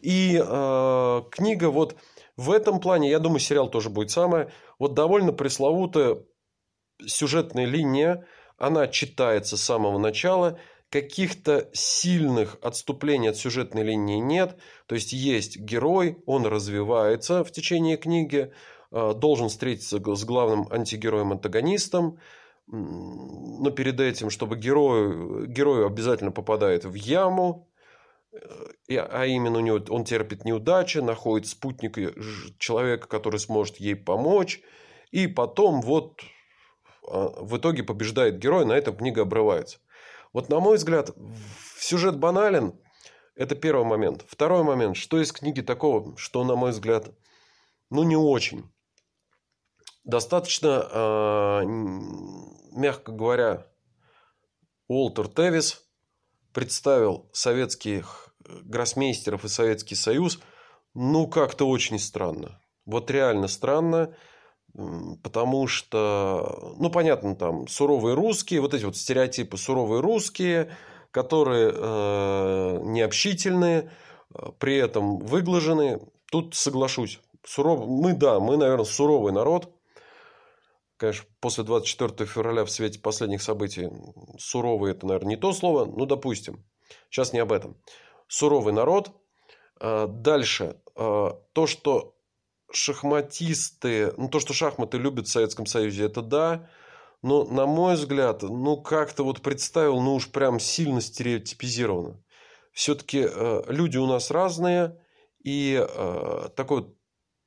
И 0.00 0.42
э, 0.42 1.22
книга 1.30 1.70
вот 1.70 1.96
в 2.36 2.50
этом 2.50 2.80
плане, 2.80 3.10
я 3.10 3.18
думаю, 3.18 3.40
сериал 3.40 3.70
тоже 3.70 3.90
будет 3.90 4.10
самое. 4.10 4.50
Вот 4.78 4.94
довольно 4.94 5.32
пресловутая 5.32 6.18
сюжетная 7.04 7.66
линия, 7.66 8.26
она 8.56 8.86
читается 8.88 9.56
с 9.56 9.62
самого 9.62 9.98
начала, 9.98 10.58
каких-то 10.88 11.70
сильных 11.72 12.58
отступлений 12.62 13.28
от 13.28 13.36
сюжетной 13.36 13.82
линии 13.82 14.18
нет. 14.18 14.58
То 14.86 14.94
есть 14.94 15.12
есть 15.12 15.56
герой, 15.58 16.18
он 16.26 16.46
развивается 16.46 17.44
в 17.44 17.50
течение 17.50 17.96
книги, 17.96 18.52
э, 18.90 19.12
должен 19.14 19.48
встретиться 19.48 19.98
с 19.98 20.24
главным 20.24 20.68
антигероем-антагонистом, 20.70 22.18
но 22.66 23.70
перед 23.70 24.00
этим, 24.00 24.30
чтобы 24.30 24.56
герою, 24.56 25.46
герою 25.46 25.86
обязательно 25.86 26.30
попадает 26.30 26.84
в 26.84 26.94
яму, 26.94 27.68
а 28.34 29.26
именно 29.26 29.58
у 29.58 29.60
него 29.60 29.80
он 29.88 30.04
терпит 30.04 30.44
неудачи, 30.44 30.98
находит 30.98 31.48
спутника 31.48 32.12
человека, 32.58 33.06
который 33.06 33.38
сможет 33.38 33.76
ей 33.76 33.96
помочь, 33.96 34.60
и 35.10 35.26
потом 35.26 35.82
вот 35.82 36.22
а, 37.06 37.28
в 37.42 37.56
итоге 37.58 37.82
побеждает 37.82 38.38
герой, 38.38 38.64
на 38.64 38.72
этом 38.72 38.96
книга 38.96 39.22
обрывается. 39.22 39.78
Вот 40.32 40.48
на 40.48 40.60
мой 40.60 40.76
взгляд, 40.76 41.10
сюжет 41.78 42.18
банален. 42.18 42.78
Это 43.34 43.54
первый 43.54 43.84
момент. 43.84 44.24
Второй 44.28 44.62
момент. 44.62 44.96
Что 44.96 45.20
из 45.20 45.32
книги 45.32 45.60
такого, 45.60 46.16
что, 46.16 46.44
на 46.44 46.54
мой 46.54 46.70
взгляд, 46.70 47.10
ну, 47.90 48.02
не 48.02 48.16
очень. 48.16 48.70
Достаточно, 50.04 50.88
э, 50.90 51.64
мягко 52.72 53.12
говоря, 53.12 53.66
Уолтер 54.88 55.28
Тевис 55.28 55.86
представил 56.52 57.30
советских 57.32 58.21
гроссмейстеров 58.64 59.44
и 59.44 59.48
Советский 59.48 59.94
Союз, 59.94 60.40
ну, 60.94 61.26
как-то 61.26 61.68
очень 61.68 61.98
странно. 61.98 62.60
Вот 62.84 63.10
реально 63.10 63.48
странно. 63.48 64.14
Потому 65.22 65.66
что, 65.66 66.74
ну, 66.78 66.90
понятно, 66.90 67.36
там 67.36 67.68
суровые 67.68 68.14
русские, 68.14 68.62
вот 68.62 68.72
эти 68.72 68.84
вот 68.84 68.96
стереотипы 68.96 69.58
суровые 69.58 70.00
русские, 70.00 70.74
которые 71.10 71.72
э, 71.74 72.78
необщительные, 72.82 73.90
э, 74.34 74.46
при 74.58 74.76
этом 74.76 75.18
выглажены. 75.18 76.00
Тут 76.30 76.54
соглашусь. 76.54 77.20
Суров... 77.44 77.86
Мы, 77.86 78.14
да, 78.14 78.40
мы, 78.40 78.56
наверное, 78.56 78.86
суровый 78.86 79.32
народ. 79.32 79.74
Конечно, 80.96 81.26
после 81.40 81.64
24 81.64 82.26
февраля 82.26 82.64
в 82.64 82.70
свете 82.70 82.98
последних 82.98 83.42
событий 83.42 83.90
суровый– 84.38 84.90
это, 84.92 85.06
наверное, 85.06 85.30
не 85.30 85.36
то 85.36 85.52
слово. 85.52 85.84
Ну, 85.84 86.06
допустим. 86.06 86.64
Сейчас 87.10 87.34
не 87.34 87.40
об 87.40 87.52
этом. 87.52 87.76
Суровый 88.32 88.72
народ. 88.72 89.10
Э, 89.78 90.06
дальше. 90.08 90.80
Э, 90.96 91.32
то, 91.52 91.66
что 91.66 92.16
шахматисты, 92.72 94.14
ну 94.16 94.30
то, 94.30 94.40
что 94.40 94.54
шахматы 94.54 94.96
любят 94.96 95.26
в 95.26 95.30
Советском 95.30 95.66
Союзе, 95.66 96.06
это 96.06 96.22
да. 96.22 96.70
Но, 97.20 97.44
на 97.44 97.66
мой 97.66 97.94
взгляд, 97.94 98.40
ну 98.40 98.80
как-то 98.80 99.22
вот 99.22 99.42
представил, 99.42 100.00
ну 100.00 100.14
уж 100.14 100.30
прям 100.30 100.58
сильно 100.60 101.02
стереотипизировано. 101.02 102.24
Все-таки 102.72 103.28
э, 103.30 103.64
люди 103.66 103.98
у 103.98 104.06
нас 104.06 104.30
разные, 104.30 104.98
и 105.44 105.86
такой 106.56 106.86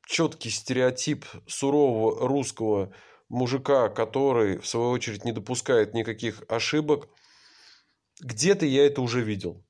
четкий 0.06 0.52
стереотип 0.52 1.26
сурового 1.48 2.28
русского 2.28 2.94
мужика, 3.28 3.90
который, 3.90 4.60
в 4.60 4.68
свою 4.68 4.90
очередь, 4.90 5.26
не 5.26 5.32
допускает 5.32 5.96
никаких 5.96 6.44
ошибок, 6.48 7.08
где-то 8.20 8.66
я 8.68 8.86
это 8.86 9.02
уже 9.02 9.22
видел. 9.22 9.66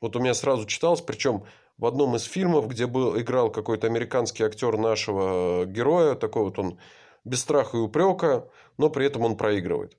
Вот 0.00 0.16
у 0.16 0.20
меня 0.20 0.34
сразу 0.34 0.66
читалось, 0.66 1.00
причем 1.00 1.44
в 1.76 1.86
одном 1.86 2.16
из 2.16 2.24
фильмов, 2.24 2.68
где 2.68 2.86
был, 2.86 3.18
играл 3.18 3.50
какой-то 3.50 3.86
американский 3.86 4.44
актер 4.44 4.76
нашего 4.76 5.64
героя, 5.64 6.14
такой 6.14 6.44
вот 6.44 6.58
он 6.58 6.78
без 7.24 7.40
страха 7.40 7.76
и 7.76 7.80
упрека, 7.80 8.48
но 8.76 8.90
при 8.90 9.06
этом 9.06 9.22
он 9.22 9.36
проигрывает. 9.36 9.96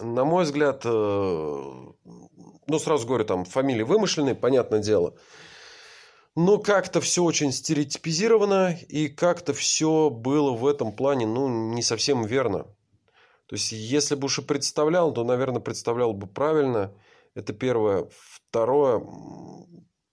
На 0.00 0.24
мой 0.24 0.44
взгляд, 0.44 0.82
э, 0.84 0.88
ну, 0.88 2.78
сразу 2.78 3.06
говорю, 3.06 3.24
там 3.24 3.44
фамилии 3.44 3.82
вымышленные, 3.82 4.34
понятное 4.34 4.80
дело. 4.80 5.14
Но 6.34 6.58
как-то 6.58 7.00
все 7.00 7.24
очень 7.24 7.50
стереотипизировано, 7.50 8.76
и 8.88 9.08
как-то 9.08 9.54
все 9.54 10.10
было 10.10 10.50
в 10.52 10.66
этом 10.66 10.92
плане, 10.92 11.26
ну, 11.26 11.48
не 11.48 11.82
совсем 11.82 12.24
верно. 12.26 12.64
То 13.46 13.54
есть, 13.54 13.72
если 13.72 14.16
бы 14.16 14.26
уж 14.26 14.40
и 14.40 14.42
представлял, 14.42 15.12
то, 15.14 15.24
наверное, 15.24 15.60
представлял 15.60 16.12
бы 16.12 16.26
правильно. 16.26 16.92
Это 17.36 17.52
первое. 17.52 18.08
Второе, 18.48 19.02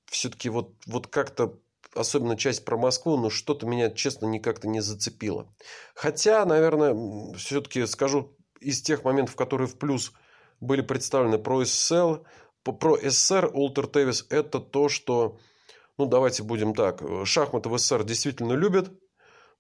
все-таки 0.08 0.50
вот, 0.50 0.74
вот 0.86 1.08
как-то 1.08 1.58
особенно 1.96 2.36
часть 2.36 2.66
про 2.66 2.78
Москву, 2.78 3.16
но 3.16 3.30
что-то 3.30 3.66
меня, 3.66 3.90
честно, 3.90 4.26
никак-то 4.26 4.68
не 4.68 4.82
зацепило. 4.82 5.48
Хотя, 5.96 6.44
наверное, 6.44 6.94
все-таки 7.36 7.86
скажу 7.86 8.36
из 8.60 8.82
тех 8.82 9.06
моментов, 9.06 9.38
которые 9.38 9.70
в 9.70 9.78
плюс 9.78 10.12
были 10.60 10.82
представлены 10.82 11.38
про 11.38 11.64
СССР, 11.64 12.24
про 12.64 12.98
СССР 12.98 13.52
Олтер 13.54 13.88
Тевис, 13.88 14.26
это 14.30 14.60
то, 14.60 14.90
что, 14.90 15.40
ну, 15.98 16.06
давайте 16.06 16.44
будем 16.44 16.76
так, 16.76 17.02
шахматы 17.24 17.70
в 17.70 17.78
СССР 17.78 18.04
действительно 18.04 18.52
любят, 18.52 18.92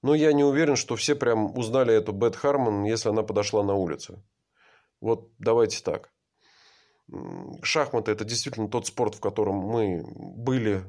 но 0.01 0.13
я 0.13 0.34
не 0.34 0.43
уверен, 0.43 0.75
что 0.75 0.98
все 0.98 1.15
прям 1.15 1.58
узнали 1.58 1.93
эту 1.93 2.12
Бет 2.12 2.36
Харман, 2.36 2.84
если 2.84 3.08
она 3.08 3.24
подошла 3.24 3.63
на 3.63 3.74
улице. 3.74 4.22
Вот 5.00 5.32
давайте 5.38 5.82
так 5.82 6.12
шахматы– 7.62 8.12
это 8.13 8.25
действительно 8.25 8.67
тот 8.67 8.88
спорт, 8.88 9.15
в 9.15 9.20
котором 9.20 9.55
мы 9.55 10.03
были 10.15 10.84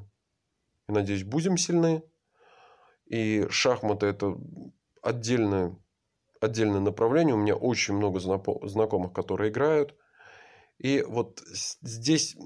и, 0.88 0.92
надеюсь, 0.92 1.24
будем 1.24 1.56
сильны. 1.56 2.02
И 3.06 3.46
шахматы– 3.50 4.06
это 4.08 4.36
отдельное, 5.02 5.76
отдельное 6.40 6.80
направление. 6.80 7.34
У 7.34 7.38
меня 7.38 7.56
очень 7.56 7.94
много 7.94 8.20
знакомых, 8.20 9.12
которые 9.12 9.50
играют. 9.50 9.94
И 10.78 11.02
вот 11.02 11.40
здесь 11.46 12.36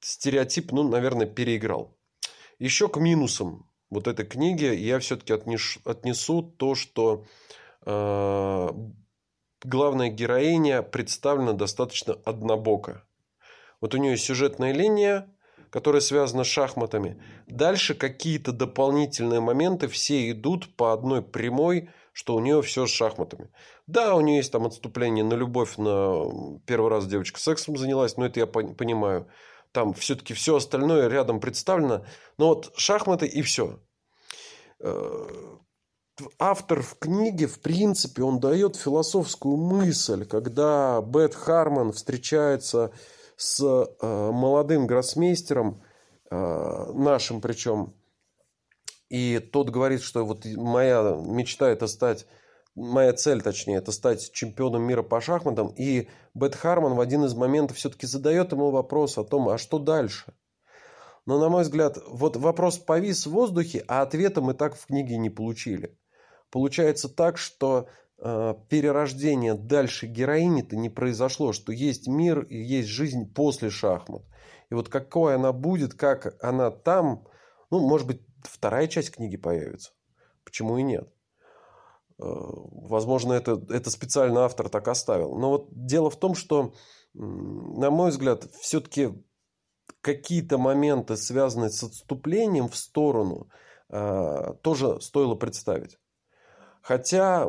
стереотип, 0.00 0.72
ну, 0.72 0.88
наверное, 0.88 1.26
переиграл. 1.26 1.96
Еще 2.58 2.88
к 2.88 2.98
минусам 2.98 3.70
вот 3.90 4.06
этой 4.06 4.26
книги 4.26 4.64
я 4.64 4.98
все-таки 4.98 5.32
отнесу 5.32 6.42
то, 6.42 6.74
что 6.74 7.24
э, 7.86 8.68
главная 9.64 10.08
героиня 10.08 10.82
представлена 10.82 11.52
достаточно 11.52 12.14
однобоко. 12.24 13.04
Вот 13.80 13.94
у 13.94 13.98
нее 13.98 14.16
сюжетная 14.16 14.72
линия, 14.72 15.32
которая 15.70 16.00
связана 16.00 16.44
с 16.44 16.48
шахматами. 16.48 17.22
Дальше 17.46 17.94
какие-то 17.94 18.52
дополнительные 18.52 19.40
моменты 19.40 19.88
все 19.88 20.30
идут 20.30 20.74
по 20.76 20.92
одной 20.92 21.22
прямой, 21.22 21.90
что 22.12 22.34
у 22.34 22.40
нее 22.40 22.62
все 22.62 22.86
с 22.86 22.90
шахматами. 22.90 23.50
Да, 23.86 24.14
у 24.14 24.20
нее 24.20 24.38
есть 24.38 24.50
там 24.50 24.66
отступление 24.66 25.24
на 25.24 25.34
любовь, 25.34 25.76
на 25.76 26.58
первый 26.66 26.90
раз 26.90 27.06
девочка 27.06 27.38
сексом 27.38 27.76
занялась, 27.76 28.16
но 28.16 28.26
это 28.26 28.40
я 28.40 28.46
понимаю. 28.46 29.28
Там 29.72 29.92
все-таки 29.92 30.34
все 30.34 30.56
остальное 30.56 31.08
рядом 31.08 31.40
представлено. 31.40 32.04
Но 32.38 32.48
вот 32.48 32.72
шахматы 32.76 33.26
и 33.26 33.42
все. 33.42 33.78
Автор 36.38 36.82
в 36.82 36.98
книге, 36.98 37.46
в 37.46 37.60
принципе, 37.60 38.22
он 38.22 38.40
дает 38.40 38.76
философскую 38.76 39.56
мысль, 39.56 40.24
когда 40.24 41.00
Бет 41.00 41.34
Харман 41.34 41.92
встречается 41.92 42.90
с 43.36 43.60
э, 43.62 44.30
молодым 44.32 44.86
гроссмейстером, 44.86 45.82
э, 46.30 46.92
нашим 46.92 47.40
причем, 47.40 47.94
и 49.08 49.38
тот 49.38 49.70
говорит, 49.70 50.02
что 50.02 50.24
вот 50.24 50.44
моя 50.44 51.16
мечта 51.24 51.68
это 51.68 51.86
стать, 51.86 52.26
моя 52.74 53.12
цель 53.12 53.40
точнее, 53.40 53.76
это 53.76 53.92
стать 53.92 54.32
чемпионом 54.32 54.82
мира 54.82 55.02
по 55.02 55.20
шахматам. 55.20 55.68
И 55.68 56.08
Бет 56.34 56.54
Харман 56.54 56.94
в 56.94 57.00
один 57.00 57.24
из 57.24 57.34
моментов 57.34 57.76
все-таки 57.76 58.06
задает 58.06 58.52
ему 58.52 58.70
вопрос 58.70 59.18
о 59.18 59.24
том, 59.24 59.48
а 59.48 59.56
что 59.56 59.78
дальше? 59.78 60.34
Но, 61.26 61.38
на 61.38 61.48
мой 61.48 61.62
взгляд, 61.62 61.98
вот 62.06 62.36
вопрос 62.36 62.78
повис 62.78 63.26
в 63.26 63.30
воздухе, 63.30 63.84
а 63.86 64.02
ответа 64.02 64.40
мы 64.40 64.54
так 64.54 64.76
в 64.76 64.86
книге 64.86 65.18
не 65.18 65.30
получили. 65.30 65.98
Получается 66.50 67.08
так, 67.08 67.38
что 67.38 67.88
э, 68.18 68.54
перерождение 68.68 69.54
дальше 69.54 70.06
героини-то 70.06 70.76
не 70.76 70.88
произошло, 70.88 71.52
что 71.52 71.72
есть 71.72 72.08
мир 72.08 72.40
и 72.42 72.56
есть 72.56 72.88
жизнь 72.88 73.32
после 73.32 73.70
шахмат. 73.70 74.22
И 74.70 74.74
вот 74.74 74.88
какой 74.88 75.34
она 75.34 75.52
будет, 75.52 75.94
как 75.94 76.36
она 76.42 76.70
там, 76.70 77.26
ну, 77.70 77.80
может 77.80 78.06
быть, 78.06 78.22
вторая 78.42 78.86
часть 78.86 79.12
книги 79.12 79.36
появится. 79.36 79.92
Почему 80.44 80.78
и 80.78 80.82
нет? 80.82 81.08
Э, 82.18 82.24
возможно, 82.24 83.32
это, 83.32 83.62
это 83.70 83.90
специально 83.90 84.44
автор 84.44 84.68
так 84.68 84.88
оставил. 84.88 85.36
Но 85.36 85.50
вот 85.50 85.68
дело 85.70 86.10
в 86.10 86.16
том, 86.16 86.34
что, 86.34 86.72
на 87.14 87.90
мой 87.90 88.10
взгляд, 88.10 88.44
все-таки 88.60 89.10
какие-то 90.00 90.58
моменты, 90.58 91.16
связанные 91.16 91.70
с 91.70 91.82
отступлением 91.82 92.68
в 92.68 92.76
сторону, 92.76 93.48
э, 93.90 94.54
тоже 94.62 95.00
стоило 95.00 95.34
представить. 95.34 95.98
Хотя 96.88 97.46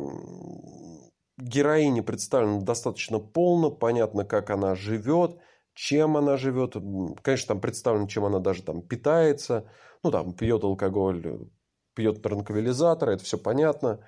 героиня 1.38 2.04
представлена 2.04 2.60
достаточно 2.60 3.20
полно, 3.20 3.72
понятно, 3.72 4.26
как 4.26 4.50
она 4.50 4.76
живет, 4.76 5.38
чем 5.74 6.18
она 6.18 6.36
живет. 6.36 6.74
Конечно, 7.22 7.48
там 7.48 7.62
представлено, 7.62 8.10
чем 8.10 8.26
она 8.26 8.40
даже 8.40 8.64
там 8.64 8.82
питается. 8.82 9.72
Ну, 10.04 10.12
там, 10.12 10.34
пьет 10.34 10.66
алкоголь, 10.66 11.48
пьет 11.94 12.22
транквилизаторы, 12.22 13.14
это 13.14 13.24
все 13.24 13.38
понятно. 13.38 14.06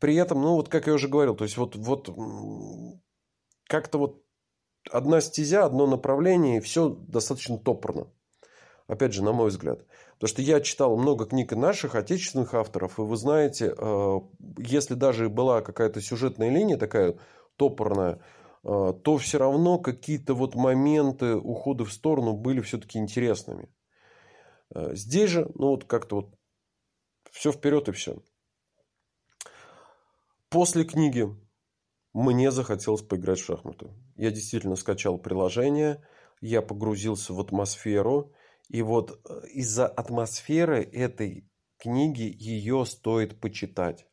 При 0.00 0.14
этом, 0.14 0.40
ну, 0.40 0.54
вот 0.54 0.70
как 0.70 0.86
я 0.86 0.94
уже 0.94 1.08
говорил, 1.08 1.36
то 1.36 1.44
есть 1.44 1.58
вот, 1.58 1.76
вот 1.76 2.08
как-то 3.68 3.98
вот 3.98 4.24
одна 4.90 5.20
стезя, 5.20 5.66
одно 5.66 5.86
направление, 5.86 6.56
и 6.56 6.60
все 6.60 6.88
достаточно 6.88 7.58
топорно. 7.58 8.06
Опять 8.86 9.12
же, 9.12 9.22
на 9.22 9.32
мой 9.32 9.50
взгляд. 9.50 9.84
Потому 10.18 10.28
что 10.28 10.42
я 10.42 10.60
читал 10.60 10.96
много 10.96 11.26
книг 11.26 11.52
наших 11.52 11.94
отечественных 11.94 12.54
авторов, 12.54 12.98
и 12.98 13.02
вы 13.02 13.16
знаете, 13.16 13.74
э, 13.76 14.20
если 14.58 14.94
даже 14.94 15.28
была 15.28 15.60
какая-то 15.60 16.00
сюжетная 16.00 16.48
линия 16.48 16.78
такая 16.78 17.18
топорная, 17.56 18.22
э, 18.64 18.94
то 19.02 19.16
все 19.18 19.38
равно 19.38 19.78
какие-то 19.78 20.34
вот 20.34 20.54
моменты 20.54 21.36
ухода 21.36 21.84
в 21.84 21.92
сторону 21.92 22.32
были 22.32 22.62
все-таки 22.62 22.98
интересными. 22.98 23.68
Э, 24.74 24.94
здесь 24.94 25.28
же, 25.28 25.50
ну 25.54 25.68
вот 25.68 25.84
как-то 25.84 26.16
вот 26.16 26.34
все 27.30 27.52
вперед 27.52 27.88
и 27.90 27.92
все. 27.92 28.22
После 30.48 30.84
книги 30.84 31.28
мне 32.14 32.50
захотелось 32.50 33.02
поиграть 33.02 33.40
в 33.40 33.44
шахматы. 33.44 33.90
Я 34.16 34.30
действительно 34.30 34.76
скачал 34.76 35.18
приложение, 35.18 36.02
я 36.40 36.62
погрузился 36.62 37.34
в 37.34 37.40
атмосферу, 37.40 38.32
и 38.68 38.82
вот 38.82 39.20
э, 39.28 39.46
из-за 39.48 39.86
атмосферы 39.86 40.82
этой 40.82 41.48
книги 41.78 42.34
ее 42.38 42.84
стоит 42.84 43.40
почитать. 43.40 44.06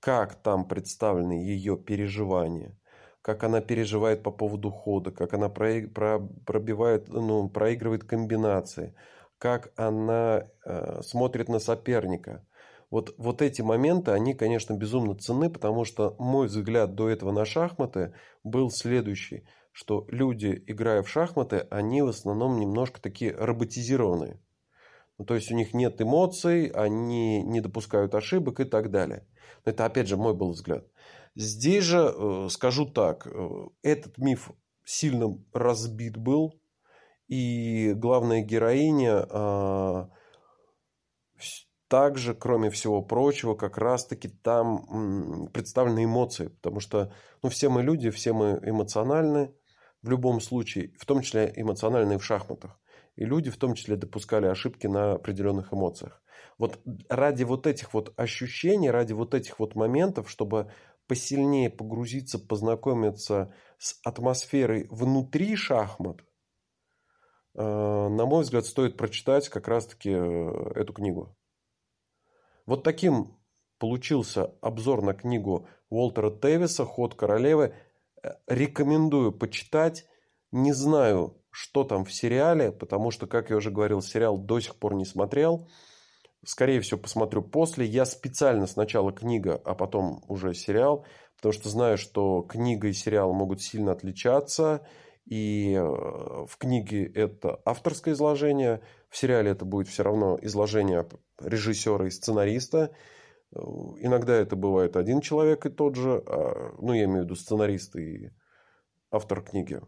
Как 0.00 0.34
там 0.42 0.66
представлены 0.66 1.34
ее 1.34 1.76
переживания, 1.76 2.78
как 3.22 3.44
она 3.44 3.60
переживает 3.60 4.22
по 4.22 4.32
поводу 4.32 4.70
хода, 4.70 5.12
как 5.12 5.32
она 5.34 5.48
пробивает, 5.48 7.08
ну, 7.08 7.48
проигрывает 7.48 8.04
комбинации, 8.04 8.96
как 9.38 9.72
она 9.76 10.48
э, 10.64 11.02
смотрит 11.02 11.48
на 11.48 11.60
соперника. 11.60 12.46
Вот, 12.90 13.14
вот 13.16 13.40
эти 13.40 13.62
моменты, 13.62 14.10
они, 14.10 14.34
конечно, 14.34 14.74
безумно 14.74 15.16
ценны, 15.16 15.48
потому 15.48 15.84
что 15.84 16.14
мой 16.18 16.48
взгляд 16.48 16.94
до 16.94 17.08
этого 17.08 17.32
на 17.32 17.44
шахматы 17.44 18.14
был 18.44 18.70
следующий– 18.70 19.46
что 19.72 20.06
люди, 20.08 20.62
играя 20.66 21.02
в 21.02 21.08
шахматы, 21.08 21.66
они 21.70 22.02
в 22.02 22.08
основном 22.08 22.60
немножко 22.60 23.00
такие 23.00 23.34
роботизированные. 23.34 24.38
Ну, 25.18 25.24
то 25.24 25.34
есть 25.34 25.50
у 25.50 25.54
них 25.54 25.74
нет 25.74 26.00
эмоций, 26.00 26.66
они 26.68 27.42
не 27.42 27.60
допускают 27.60 28.14
ошибок 28.14 28.60
и 28.60 28.64
так 28.64 28.90
далее. 28.90 29.26
Но 29.64 29.72
это 29.72 29.84
опять 29.84 30.08
же 30.08 30.16
мой 30.16 30.34
был 30.34 30.52
взгляд. 30.52 30.86
Здесь 31.34 31.84
же 31.84 32.12
э, 32.14 32.48
скажу 32.50 32.86
так, 32.86 33.26
э, 33.26 33.48
этот 33.82 34.18
миф 34.18 34.50
сильно 34.84 35.38
разбит 35.52 36.16
был, 36.16 36.60
и 37.28 37.94
главная 37.96 38.42
героиня 38.42 39.26
э, 39.30 40.06
также, 41.88 42.34
кроме 42.34 42.70
всего 42.70 43.02
прочего, 43.02 43.54
как 43.54 43.78
раз-таки 43.78 44.28
там 44.28 45.48
представлены 45.52 46.04
эмоции, 46.04 46.48
потому 46.48 46.80
что 46.80 47.12
ну, 47.42 47.48
все 47.48 47.68
мы 47.68 47.82
люди, 47.82 48.10
все 48.10 48.32
мы 48.32 48.58
эмоциональны, 48.62 49.54
в 50.02 50.10
любом 50.10 50.40
случае, 50.40 50.92
в 50.98 51.06
том 51.06 51.22
числе 51.22 51.52
эмоциональные 51.54 52.18
в 52.18 52.24
шахматах. 52.24 52.78
И 53.16 53.24
люди 53.24 53.50
в 53.50 53.56
том 53.56 53.74
числе 53.74 53.96
допускали 53.96 54.46
ошибки 54.46 54.86
на 54.86 55.12
определенных 55.12 55.72
эмоциях. 55.72 56.22
Вот 56.58 56.80
ради 57.08 57.44
вот 57.44 57.66
этих 57.66 57.94
вот 57.94 58.12
ощущений, 58.16 58.90
ради 58.90 59.12
вот 59.12 59.34
этих 59.34 59.58
вот 59.58 59.74
моментов, 59.74 60.30
чтобы 60.30 60.72
посильнее 61.06 61.70
погрузиться, 61.70 62.38
познакомиться 62.38 63.54
с 63.78 64.00
атмосферой 64.04 64.86
внутри 64.90 65.56
шахмат, 65.56 66.20
э, 67.54 67.62
на 67.62 68.26
мой 68.26 68.42
взгляд, 68.42 68.64
стоит 68.64 68.96
прочитать 68.96 69.48
как 69.48 69.68
раз-таки 69.68 70.10
э, 70.10 70.72
эту 70.74 70.92
книгу. 70.92 71.36
Вот 72.66 72.82
таким 72.82 73.36
получился 73.78 74.54
обзор 74.60 75.02
на 75.02 75.12
книгу 75.12 75.66
Уолтера 75.90 76.30
Тевиса 76.30 76.84
«Ход 76.84 77.14
королевы» 77.14 77.74
рекомендую 78.46 79.32
почитать. 79.32 80.06
Не 80.50 80.72
знаю, 80.72 81.36
что 81.50 81.84
там 81.84 82.04
в 82.04 82.12
сериале, 82.12 82.72
потому 82.72 83.10
что, 83.10 83.26
как 83.26 83.50
я 83.50 83.56
уже 83.56 83.70
говорил, 83.70 84.02
сериал 84.02 84.38
до 84.38 84.60
сих 84.60 84.76
пор 84.76 84.94
не 84.94 85.04
смотрел. 85.04 85.68
Скорее 86.44 86.80
всего, 86.80 86.98
посмотрю 86.98 87.42
после. 87.42 87.86
Я 87.86 88.04
специально 88.04 88.66
сначала 88.66 89.12
книга, 89.12 89.60
а 89.64 89.74
потом 89.74 90.24
уже 90.28 90.54
сериал, 90.54 91.06
потому 91.36 91.52
что 91.52 91.68
знаю, 91.68 91.98
что 91.98 92.42
книга 92.42 92.88
и 92.88 92.92
сериал 92.92 93.32
могут 93.32 93.62
сильно 93.62 93.92
отличаться. 93.92 94.84
И 95.24 95.72
э, 95.74 95.80
в 95.80 96.56
книге 96.58 97.06
это 97.06 97.60
авторское 97.64 98.14
изложение, 98.14 98.82
в 99.08 99.16
сериале 99.16 99.52
это 99.52 99.64
будет 99.64 99.86
все 99.86 100.02
равно 100.02 100.36
изложение 100.42 101.06
режиссера 101.40 102.06
и 102.06 102.10
сценариста. 102.10 102.92
Э, 103.54 103.58
иногда 103.98 104.34
это 104.34 104.56
бывает 104.56 104.96
один 104.96 105.20
человек 105.20 105.66
и 105.66 105.70
тот 105.70 105.96
же, 105.96 106.22
а, 106.26 106.74
ну, 106.78 106.92
я 106.92 107.04
имею 107.04 107.22
в 107.22 107.24
виду 107.24 107.34
сценарист 107.34 107.96
и 107.96 108.30
автор 109.10 109.42
книги. 109.42 109.80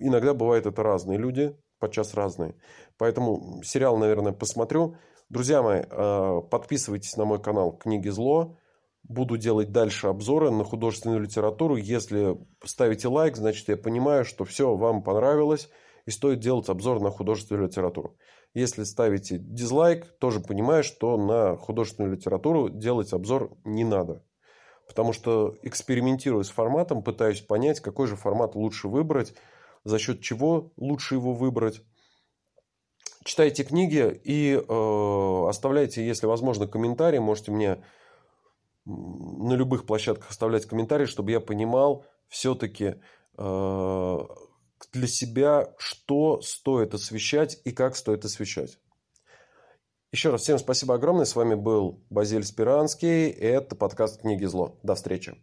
Иногда 0.00 0.34
бывает 0.34 0.66
это 0.66 0.82
разные 0.82 1.18
люди, 1.18 1.56
подчас 1.78 2.14
разные. 2.14 2.54
Поэтому 2.98 3.62
сериал, 3.64 3.96
наверное, 3.96 4.32
посмотрю. 4.32 4.96
Друзья 5.28 5.62
мои, 5.62 5.82
э, 5.88 6.40
подписывайтесь 6.50 7.16
на 7.16 7.24
мой 7.24 7.40
канал 7.40 7.76
«Книги 7.76 8.08
зло». 8.08 8.58
Буду 9.04 9.38
делать 9.38 9.72
дальше 9.72 10.08
обзоры 10.08 10.50
на 10.50 10.64
художественную 10.64 11.20
литературу. 11.20 11.76
Если 11.76 12.36
ставите 12.64 13.08
лайк, 13.08 13.36
значит, 13.36 13.68
я 13.68 13.76
понимаю, 13.76 14.24
что 14.24 14.44
все 14.44 14.74
вам 14.74 15.02
понравилось 15.02 15.70
и 16.04 16.10
стоит 16.10 16.40
делать 16.40 16.68
обзор 16.68 17.00
на 17.00 17.10
художественную 17.10 17.68
литературу. 17.68 18.16
Если 18.54 18.84
ставите 18.84 19.38
дизлайк, 19.38 20.06
тоже 20.18 20.40
понимаю, 20.40 20.82
что 20.82 21.16
на 21.16 21.56
художественную 21.56 22.14
литературу 22.14 22.68
делать 22.68 23.12
обзор 23.12 23.56
не 23.64 23.84
надо. 23.84 24.24
Потому 24.86 25.12
что 25.12 25.54
экспериментирую 25.62 26.44
с 26.44 26.50
форматом, 26.50 27.02
пытаюсь 27.02 27.42
понять, 27.42 27.80
какой 27.80 28.06
же 28.06 28.16
формат 28.16 28.54
лучше 28.54 28.88
выбрать, 28.88 29.34
за 29.84 29.98
счет 29.98 30.22
чего 30.22 30.72
лучше 30.76 31.16
его 31.16 31.34
выбрать. 31.34 31.82
Читайте 33.24 33.64
книги 33.64 34.18
и 34.24 34.54
э, 34.54 35.48
оставляйте, 35.48 36.06
если 36.06 36.26
возможно, 36.26 36.66
комментарии. 36.66 37.18
Можете 37.18 37.52
мне 37.52 37.84
на 38.86 39.52
любых 39.52 39.84
площадках 39.84 40.30
оставлять 40.30 40.64
комментарии, 40.64 41.04
чтобы 41.04 41.30
я 41.32 41.40
понимал 41.40 42.06
все-таки 42.28 42.94
э, 43.36 44.18
для 44.92 45.06
себя, 45.06 45.74
что 45.78 46.40
стоит 46.40 46.94
освещать 46.94 47.60
и 47.64 47.72
как 47.72 47.96
стоит 47.96 48.24
освещать. 48.24 48.78
Еще 50.10 50.30
раз 50.30 50.42
всем 50.42 50.58
спасибо 50.58 50.94
огромное. 50.94 51.26
С 51.26 51.36
вами 51.36 51.54
был 51.54 52.02
Базиль 52.08 52.44
Спиранский. 52.44 53.28
Это 53.28 53.76
подкаст 53.76 54.22
«Книги 54.22 54.46
зло». 54.46 54.78
До 54.82 54.94
встречи. 54.94 55.36